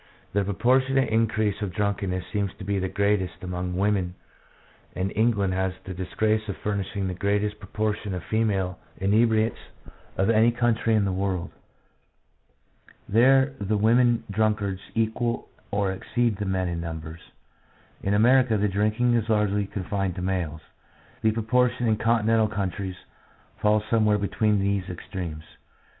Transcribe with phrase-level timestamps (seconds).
[0.33, 4.15] The proportionate increase of drunkenness seems to be greatest among women,
[4.95, 9.59] and England has the disgrace of furnishing the greatest pro portion of female inebriates
[10.17, 11.51] of any country in the world.
[13.07, 17.21] There the women drunkards equal or exceed the men in numbers.
[18.01, 20.61] In America the drinking is largely con fined to males;
[21.21, 22.95] the proportion in continental countries
[23.59, 25.43] falls somewhere between these extremes.